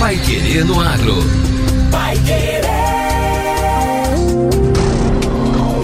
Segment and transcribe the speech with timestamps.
[0.00, 1.16] Pai Querer no Agro.
[1.90, 2.62] Pai Querer.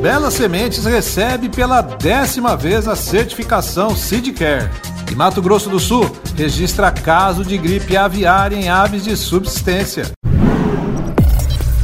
[0.02, 4.89] Bela Sementes recebe pela décima vez a certificação Seedcare.
[5.10, 10.12] E Mato Grosso do Sul registra caso de gripe aviária em aves de subsistência.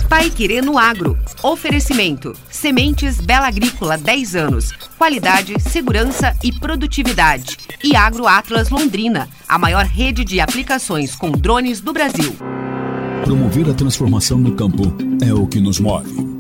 [0.08, 1.18] Pai Querendo Agro.
[1.42, 2.34] Oferecimento.
[2.50, 4.72] Sementes Bela Agrícola 10 anos.
[4.98, 7.58] Qualidade, segurança e produtividade.
[7.84, 12.36] E Agro Atlas Londrina, a maior rede de aplicações com drones do Brasil.
[13.24, 16.35] Promover a transformação no campo é o que nos move.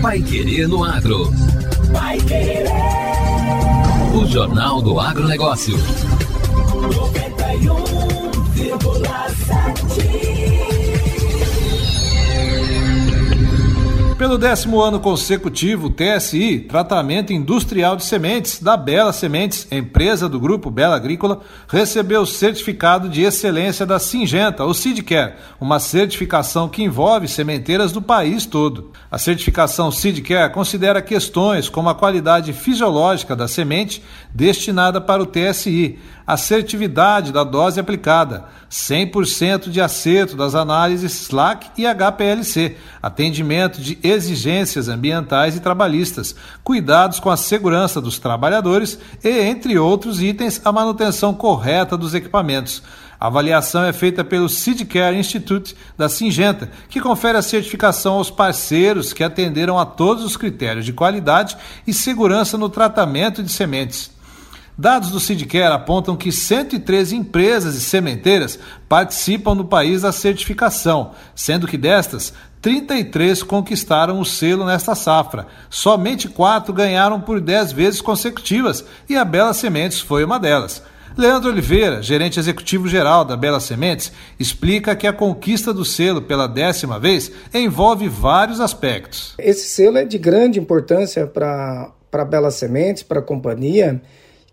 [0.00, 1.32] Pai Querer no Agro.
[1.92, 2.66] Pai Querer.
[4.14, 5.76] O Jornal do Agronegócio.
[14.28, 20.70] Pelo décimo ano consecutivo, TSI, Tratamento Industrial de Sementes, da Bela Sementes, empresa do Grupo
[20.70, 27.26] Bela Agrícola, recebeu o certificado de excelência da Singenta, o Seedcare, uma certificação que envolve
[27.26, 28.92] sementeiras do país todo.
[29.10, 35.98] A certificação Seedcare considera questões como a qualidade fisiológica da semente destinada para o TSI,
[36.26, 44.88] assertividade da dose aplicada, 100% de acerto das análises SLAC e HPLC, atendimento de exigências
[44.88, 51.32] ambientais e trabalhistas, cuidados com a segurança dos trabalhadores e, entre outros itens, a manutenção
[51.32, 52.82] correta dos equipamentos.
[53.20, 59.12] A avaliação é feita pelo Seedcare Institute da Singenta, que confere a certificação aos parceiros
[59.12, 61.56] que atenderam a todos os critérios de qualidade
[61.86, 64.17] e segurança no tratamento de sementes.
[64.80, 71.66] Dados do Seedcare apontam que 113 empresas e sementeiras participam no país da certificação, sendo
[71.66, 75.48] que destas, 33 conquistaram o selo nesta safra.
[75.68, 80.80] Somente quatro ganharam por 10 vezes consecutivas e a Bela Sementes foi uma delas.
[81.16, 86.46] Leandro Oliveira, gerente executivo geral da Bela Sementes, explica que a conquista do selo pela
[86.46, 89.34] décima vez envolve vários aspectos.
[89.40, 94.00] Esse selo é de grande importância para a Bela Sementes, para a companhia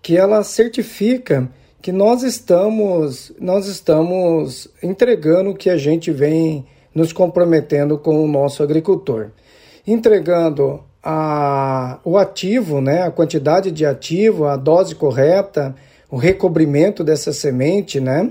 [0.05, 1.49] que ela certifica
[1.81, 8.27] que nós estamos nós estamos entregando o que a gente vem nos comprometendo com o
[8.27, 9.31] nosso agricultor,
[9.85, 15.73] entregando a, o ativo, né, a quantidade de ativo, a dose correta,
[16.07, 18.29] o recobrimento dessa semente, né,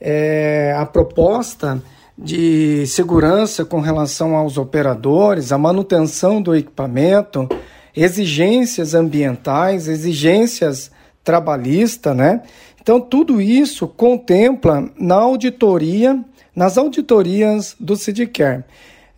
[0.00, 1.82] é, a proposta
[2.16, 7.46] de segurança com relação aos operadores, a manutenção do equipamento,
[7.94, 10.93] exigências ambientais, exigências
[11.24, 12.42] trabalhistas, né?
[12.80, 16.22] Então tudo isso contempla na auditoria,
[16.54, 18.62] nas auditorias do Sidcare.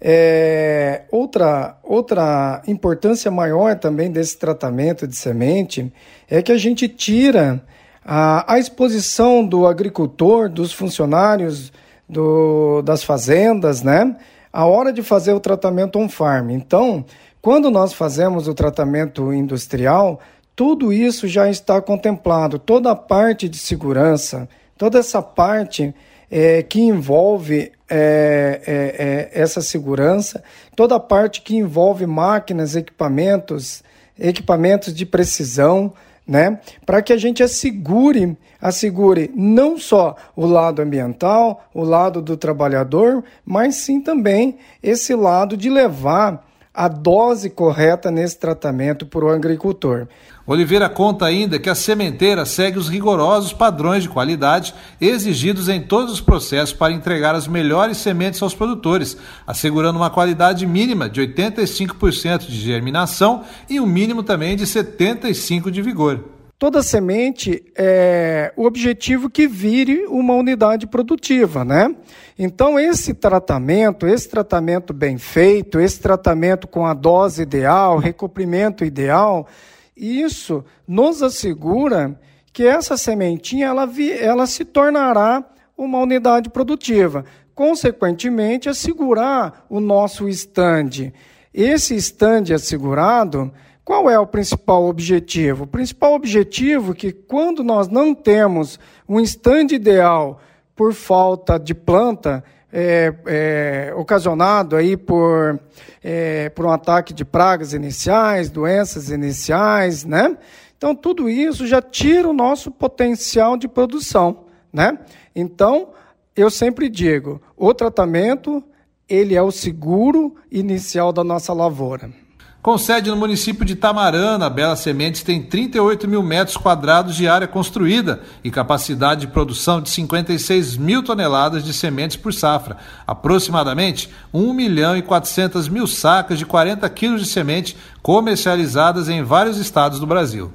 [0.00, 5.93] É, outra, outra importância maior também desse tratamento de semente
[6.31, 7.62] é que a gente tira
[8.05, 11.73] a, a exposição do agricultor, dos funcionários
[12.09, 14.17] do, das fazendas, né?
[14.52, 16.50] A hora de fazer o tratamento on-farm.
[16.50, 17.05] Então,
[17.43, 20.20] quando nós fazemos o tratamento industrial,
[20.56, 24.49] tudo isso já está contemplado, toda a parte de segurança,
[24.79, 25.94] toda essa parte
[26.31, 30.43] é, que envolve é, é, é, essa segurança,
[30.75, 33.85] toda a parte que envolve máquinas, equipamentos,
[34.19, 35.93] equipamentos de precisão,
[36.26, 36.59] né?
[36.85, 43.23] Para que a gente assegure, assegure não só o lado ambiental, o lado do trabalhador,
[43.44, 46.45] mas sim também esse lado de levar
[46.76, 50.06] a dose correta nesse tratamento para o agricultor.
[50.46, 56.12] Oliveira conta ainda que a sementeira segue os rigorosos padrões de qualidade exigidos em todos
[56.12, 62.46] os processos para entregar as melhores sementes aos produtores, assegurando uma qualidade mínima de 85%
[62.46, 66.36] de germinação e um mínimo também de 75% de vigor.
[66.58, 71.94] Toda semente é o objetivo que vire uma unidade produtiva, né?
[72.38, 79.47] Então esse tratamento, esse tratamento bem feito, esse tratamento com a dose ideal, recobrimento ideal,
[79.94, 82.19] isso nos assegura
[82.55, 83.87] que essa sementinha ela,
[84.19, 85.44] ela se tornará
[85.76, 87.26] uma unidade produtiva.
[87.55, 91.12] Consequentemente, assegurar o nosso stand.
[91.52, 93.52] Esse stand assegurado
[93.87, 95.62] qual é o principal objetivo?
[95.62, 100.41] O principal objetivo é que quando nós não temos um stand ideal
[100.75, 102.43] por falta de planta,
[102.73, 105.61] é, é, ocasionado aí por,
[106.03, 110.37] é, por um ataque de pragas iniciais, doenças iniciais, né?
[110.77, 114.99] Então, tudo isso já tira o nosso potencial de produção, né?
[115.33, 115.91] Então,
[116.35, 118.65] eu sempre digo, o tratamento,
[119.09, 122.25] ele é o seguro inicial da nossa lavoura.
[122.66, 127.28] Com sede no município de Tamarana, a Bela Sementes tem 38 mil metros quadrados de
[127.28, 132.76] área construída e capacidade de produção de 56 mil toneladas de sementes por safra,
[133.06, 139.58] aproximadamente 1 milhão e 400 mil sacas de 40 quilos de semente comercializadas em vários
[139.58, 140.52] estados do Brasil.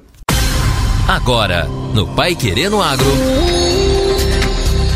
[1.08, 1.64] Agora,
[1.94, 3.06] no Pai Querendo Agro.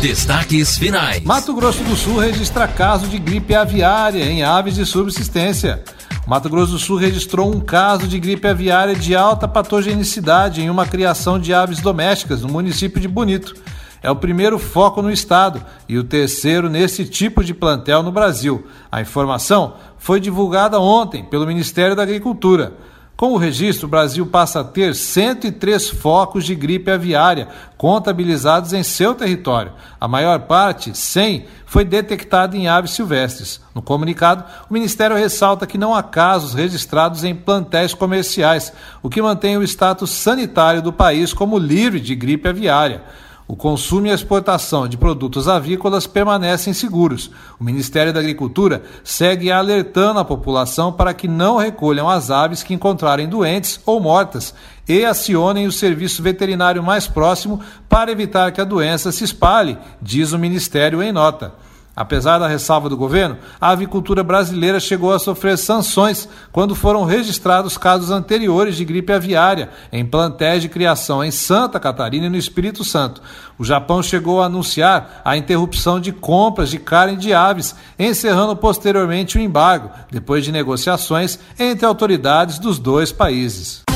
[0.03, 1.23] Destaques finais.
[1.23, 5.83] Mato Grosso do Sul registra caso de gripe aviária em aves de subsistência.
[6.27, 10.85] Mato Grosso do Sul registrou um caso de gripe aviária de alta patogenicidade em uma
[10.85, 13.55] criação de aves domésticas no município de Bonito.
[14.03, 18.67] É o primeiro foco no estado e o terceiro nesse tipo de plantel no Brasil.
[18.91, 22.73] A informação foi divulgada ontem pelo Ministério da Agricultura.
[23.17, 28.83] Com o registro, o Brasil passa a ter 103 focos de gripe aviária contabilizados em
[28.83, 29.73] seu território.
[29.99, 33.59] A maior parte, 100, foi detectada em aves silvestres.
[33.73, 38.71] No comunicado, o Ministério ressalta que não há casos registrados em plantéis comerciais,
[39.01, 43.01] o que mantém o status sanitário do país como livre de gripe aviária.
[43.47, 47.31] O consumo e a exportação de produtos avícolas permanecem seguros.
[47.57, 52.73] O Ministério da Agricultura segue alertando a população para que não recolham as aves que
[52.73, 54.53] encontrarem doentes ou mortas
[54.85, 60.33] e acionem o serviço veterinário mais próximo para evitar que a doença se espalhe, diz
[60.33, 61.53] o Ministério em nota.
[61.97, 67.75] Apesar da ressalva do governo, a avicultura brasileira chegou a sofrer sanções quando foram registrados
[67.75, 72.83] casos anteriores de gripe aviária em plantéis de criação em Santa Catarina e no Espírito
[72.83, 73.19] Santo.
[73.57, 79.39] O Japão chegou a anunciar a interrupção de compras de carne de aves, encerrando posteriormente
[79.39, 83.86] o embargo, depois de negociações entre autoridades dos dois países.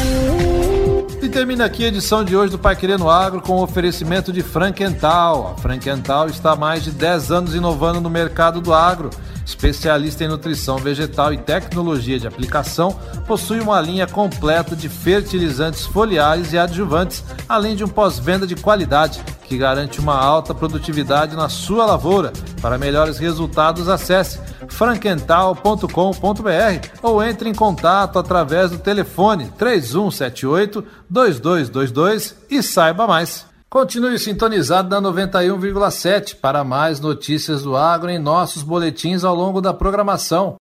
[1.31, 5.55] Termina aqui a edição de hoje do Pai Querendo Agro com o oferecimento de Frankenthal.
[5.57, 9.09] A Frankenthal está há mais de 10 anos inovando no mercado do agro.
[9.51, 12.97] Especialista em nutrição vegetal e tecnologia de aplicação,
[13.27, 19.21] possui uma linha completa de fertilizantes foliares e adjuvantes, além de um pós-venda de qualidade
[19.45, 22.31] que garante uma alta produtividade na sua lavoura.
[22.61, 32.63] Para melhores resultados, acesse frankental.com.br ou entre em contato através do telefone 3178 2222 e
[32.63, 33.50] saiba mais.
[33.71, 39.73] Continue sintonizado na 91,7 para mais notícias do agro em nossos boletins ao longo da
[39.73, 40.57] programação.